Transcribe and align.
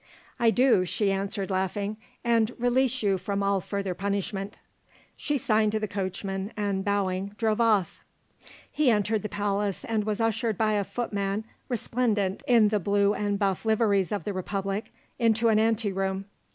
"I 0.39 0.49
do," 0.49 0.83
she 0.83 1.11
answered 1.11 1.51
laughing, 1.51 1.95
"and 2.23 2.51
release 2.57 3.03
you 3.03 3.19
from 3.19 3.43
all 3.43 3.61
further 3.61 3.93
punishment." 3.93 4.57
She 5.15 5.37
signed 5.37 5.73
to 5.73 5.79
the 5.79 5.87
coachman 5.87 6.53
and 6.57 6.83
bowing, 6.83 7.35
drove 7.37 7.61
off. 7.61 8.03
He 8.71 8.89
entered 8.89 9.21
the 9.21 9.29
palace 9.29 9.85
and 9.85 10.03
was 10.03 10.19
ushered 10.19 10.57
by 10.57 10.73
a 10.73 10.83
footman 10.83 11.43
resplendent 11.69 12.41
in 12.47 12.69
the 12.69 12.79
blue 12.79 13.13
and 13.13 13.37
buff 13.37 13.63
liveries 13.63 14.11
of 14.11 14.23
the 14.23 14.33
Republic, 14.33 14.91
into 15.19 15.49
an 15.49 15.59
ante 15.59 15.91
room. 15.93 16.25